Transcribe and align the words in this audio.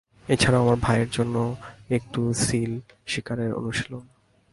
এছাড়াও, 0.29 0.61
আমার 0.61 0.77
ভাইয়ের 0.81 1.09
জন্য 1.09 1.35
একটু 1.89 2.21
সিল 2.33 2.71
শিকারের 3.05 3.51
অনুশীলন। 3.53 4.03